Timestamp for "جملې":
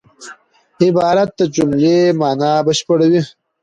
1.55-1.97